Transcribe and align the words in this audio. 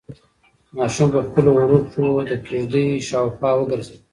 ماشوم 0.77 1.07
په 1.15 1.19
خپلو 1.27 1.49
وړو 1.53 1.77
پښو 1.85 2.07
د 2.29 2.31
کيږدۍ 2.47 2.85
شاوخوا 3.09 3.51
وګرځېد. 3.55 4.01